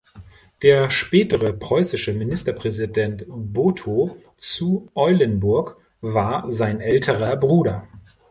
Der 0.63 0.89
spätere 0.89 1.53
preußische 1.53 2.11
Ministerpräsident 2.15 3.23
Botho 3.29 4.17
zu 4.35 4.89
Eulenburg 4.95 5.77
war 6.01 6.49
sein 6.49 6.81
älterer 6.81 7.35
Bruder. 7.37 7.87